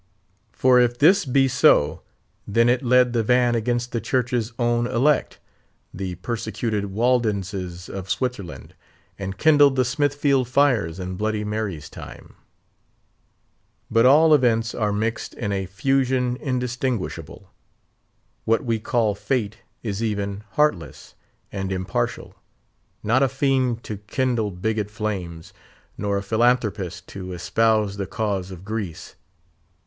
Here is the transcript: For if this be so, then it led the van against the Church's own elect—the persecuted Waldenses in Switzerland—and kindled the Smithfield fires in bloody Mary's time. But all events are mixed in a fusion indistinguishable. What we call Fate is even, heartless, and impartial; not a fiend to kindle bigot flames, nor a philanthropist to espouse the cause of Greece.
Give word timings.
For 0.51 0.79
if 0.79 0.97
this 0.97 1.25
be 1.25 1.47
so, 1.47 2.01
then 2.47 2.69
it 2.69 2.81
led 2.81 3.13
the 3.13 3.21
van 3.21 3.53
against 3.53 3.91
the 3.91 4.01
Church's 4.01 4.51
own 4.57 4.87
elect—the 4.87 6.15
persecuted 6.15 6.85
Waldenses 6.85 7.87
in 7.87 8.05
Switzerland—and 8.05 9.37
kindled 9.37 9.75
the 9.75 9.85
Smithfield 9.85 10.47
fires 10.49 10.99
in 10.99 11.17
bloody 11.17 11.43
Mary's 11.43 11.87
time. 11.87 12.33
But 13.91 14.07
all 14.07 14.33
events 14.33 14.73
are 14.73 14.91
mixed 14.91 15.35
in 15.35 15.51
a 15.51 15.67
fusion 15.67 16.35
indistinguishable. 16.37 17.51
What 18.43 18.65
we 18.65 18.79
call 18.79 19.13
Fate 19.13 19.59
is 19.83 20.01
even, 20.01 20.43
heartless, 20.53 21.13
and 21.51 21.71
impartial; 21.71 22.33
not 23.03 23.21
a 23.21 23.29
fiend 23.29 23.83
to 23.83 23.97
kindle 23.97 24.49
bigot 24.49 24.89
flames, 24.89 25.53
nor 25.95 26.17
a 26.17 26.23
philanthropist 26.23 27.05
to 27.09 27.33
espouse 27.33 27.97
the 27.97 28.07
cause 28.07 28.49
of 28.49 28.65
Greece. 28.65 29.13